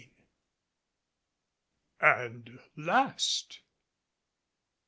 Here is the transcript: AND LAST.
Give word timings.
AND 2.01 2.57
LAST. 2.75 3.59